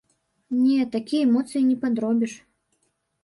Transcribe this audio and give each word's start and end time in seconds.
Не, 0.61 0.85
такія 0.95 1.27
эмоцыі 1.27 1.63
не 1.69 1.77
падробіш. 1.83 2.33